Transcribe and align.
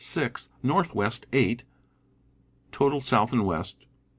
658 0.03 0.49
Northwest 0.67 1.27
8 1.31 1.63
94% 2.71 2.71
Total 2.71 2.99
south 3.01 3.31
and 3.31 3.45
west. 3.45 3.85